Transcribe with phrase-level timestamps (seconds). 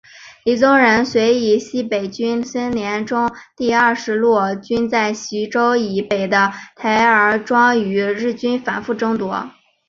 [0.45, 9.51] 李宗仁遂以西北军孙连仲第二十六路军在徐州以北的台儿庄与日军反复争夺。